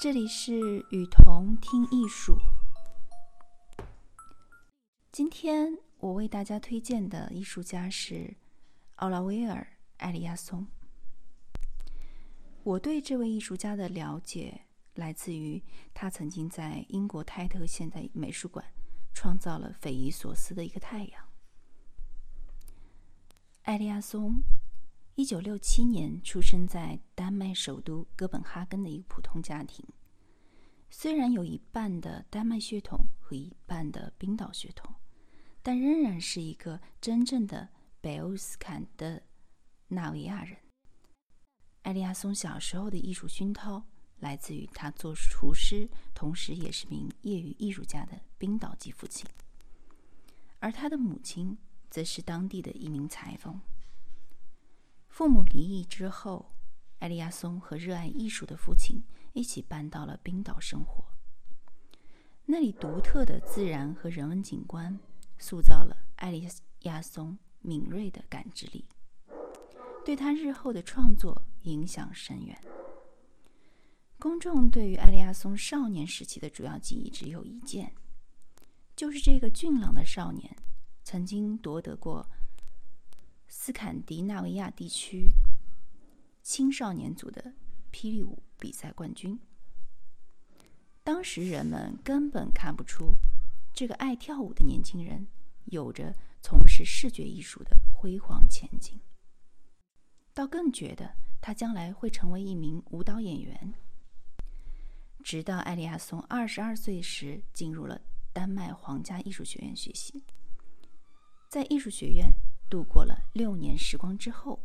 [0.00, 2.38] 这里是雨桐听艺术。
[5.10, 8.36] 今天我为大家推荐的艺术家是
[8.94, 9.60] 奥拉维尔·
[9.96, 10.68] 艾利亚松。
[12.62, 14.60] 我对这位艺术家的了解
[14.94, 15.60] 来自于
[15.92, 18.64] 他曾经在英国泰特现代美术馆
[19.12, 21.24] 创造了匪夷所思的一个太阳。
[23.62, 24.44] 艾利亚松。
[25.18, 29.84] 一九六七年出生在丹麦首都哥本哈根的一个普通家庭，
[30.90, 34.94] 虽然有一半的丹麦血统和一半的冰岛血统，
[35.60, 37.68] 但仍然是一个真正的
[38.00, 39.20] 北欧斯坎的
[39.88, 40.56] 纳维亚人。
[41.82, 43.82] 艾利亚松小时候的艺术熏陶
[44.20, 49.28] 来自于他做厨师，同时也是名业余艺术家的冰岛籍父亲，
[50.60, 51.58] 而他的母亲
[51.90, 53.60] 则是当地的一名裁缝。
[55.18, 56.52] 父母离异之后，
[57.00, 61.06] 艾利亚松和热爱艺术的父亲一起搬到了冰岛生活。
[62.44, 64.96] 那里独特的自然和人文景观，
[65.36, 66.46] 塑造了艾利
[66.82, 68.84] 亚松敏锐的感知力，
[70.04, 72.56] 对他日后的创作影响深远。
[74.20, 77.92] 公众对于艾利亚松少年时期的主要记忆只有一件，
[78.94, 80.56] 就是这个俊朗的少年
[81.02, 82.24] 曾经夺得过。
[83.48, 85.30] 斯堪的纳维亚地区
[86.42, 87.54] 青少年组的
[87.90, 89.38] 霹雳舞比赛冠军。
[91.02, 93.14] 当时人们根本看不出
[93.74, 95.26] 这个爱跳舞的年轻人
[95.64, 99.00] 有着从事视觉艺术的辉煌前景，
[100.34, 103.74] 倒更觉得他将来会成为一名舞蹈演员。
[105.24, 108.00] 直到艾利亚松二十二岁时进入了
[108.32, 110.22] 丹麦皇家艺术学院学习，
[111.48, 112.32] 在艺术学院。
[112.68, 114.60] 度过了六年时光之后，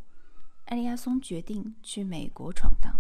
[0.66, 3.00] 艾利亚松决定去美国闯荡。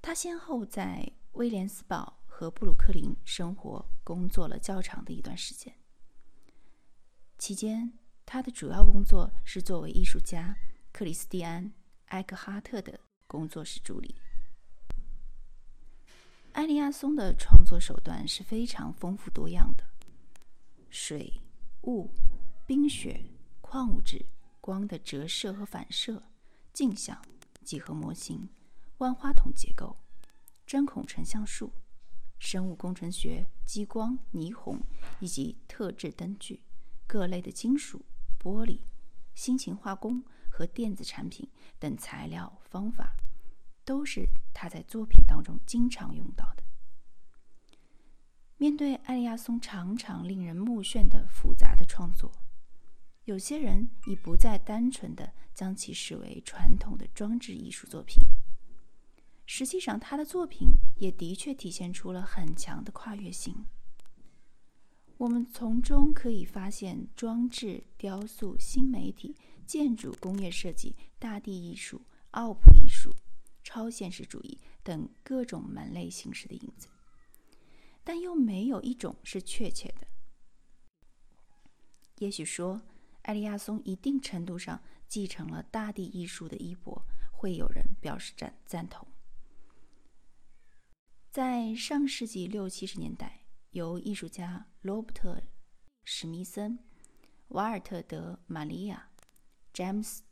[0.00, 5.74] 他先后在威廉斯堡和布鲁克林生活工作了较长的一段时间。
[7.36, 7.92] 期间，
[8.24, 10.56] 他的主要工作是作为艺术家
[10.92, 11.64] 克里斯蒂安·
[12.06, 14.16] 埃克哈特的工作室助理。
[16.52, 19.84] 艾利亚松的创作手段是非常丰富多样的：
[20.90, 21.40] 水、
[21.82, 22.10] 雾、
[22.66, 23.24] 冰雪。
[23.70, 24.24] 矿物质、
[24.62, 26.22] 光的折射和反射、
[26.72, 27.20] 镜像、
[27.62, 28.48] 几何模型、
[28.96, 29.94] 万花筒结构、
[30.66, 31.70] 针孔成像术、
[32.38, 34.80] 生物工程学、激光、霓虹
[35.20, 36.62] 以及特制灯具、
[37.06, 38.02] 各类的金属、
[38.42, 38.80] 玻璃、
[39.34, 41.46] 新型化工和电子产品
[41.78, 43.14] 等材料方法，
[43.84, 46.62] 都是他在作品当中经常用到的。
[48.56, 52.32] 面对艾利亚松常常令人目眩的复杂的创作。
[53.28, 58.22] 有些人已不再单纯的将其视为传统的装置艺术作品。
[59.44, 63.66] 实际上，他的作品也的确体现出了很强的跨越性。
[65.18, 72.00] 我们从中可以发现装置、雕塑、新媒体、建筑、工业设计、大地艺术、
[72.30, 73.14] 奥普艺术、
[73.62, 76.88] 超现实主义等各种门类形式的影子，
[78.02, 80.06] 但又没有一种是确切的。
[82.20, 82.80] 也许说。
[83.28, 89.06] 艾利亚松一定程度上继承了大地艺术的衣钵，会有人表示赞赞同。
[91.30, 95.34] 在上世纪六七十年代，由艺术家罗伯特·
[96.04, 96.78] 史密森、
[97.48, 99.10] 瓦尔特·德·玛利亚、
[99.74, 100.22] 詹姆斯·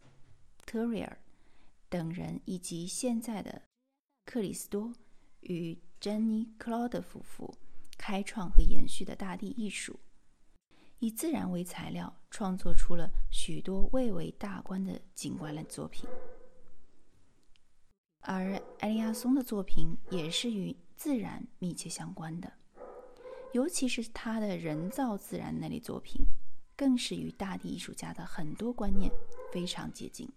[0.64, 1.20] 特瑞尔
[1.90, 3.60] 等人，以及现在的
[4.24, 4.94] 克里斯多
[5.40, 7.58] 与珍妮·克劳德夫妇
[7.98, 10.00] 开创和延续的大地艺术。
[10.98, 16.08] 以自然为材料，创作出了许多蔚为大观的景观类作品。
[18.20, 22.52] 而埃利亚松的作品也是与自然密切相关的，
[23.52, 26.26] 尤其是他的人造自然那类作品，
[26.74, 29.12] 更是与大地艺术家的很多观念
[29.52, 30.28] 非常接近。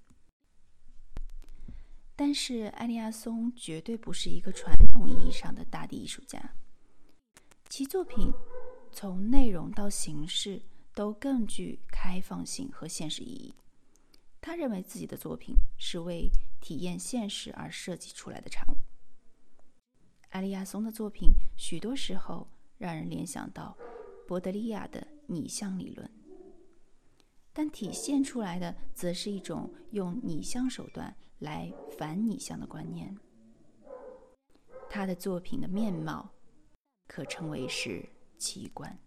[2.15, 6.53] 但是，埃利亚松绝对不是一个传统意义上的大地艺术家，
[7.69, 8.31] 其作品。
[8.91, 10.61] 从内容到形式
[10.93, 13.53] 都更具开放性和现实意义。
[14.41, 18.77] 他认为自己的作品是为体验现实而设计出来的产物。
[20.29, 22.47] 埃利亚松的作品许多时候
[22.77, 23.77] 让人联想到
[24.27, 26.09] 博德利亚的拟像理论，
[27.51, 33.17] 但体现出来的则是一种用拟像手段来反拟像的观念。
[34.89, 36.29] 他的作品的面貌
[37.07, 38.07] 可称为是。
[38.39, 38.97] 器官